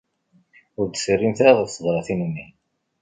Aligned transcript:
Ur 0.79 0.87
d-terrim 0.87 1.35
ara 1.47 1.57
ɣef 1.59 1.69
tebṛatin-nni. 1.71 2.47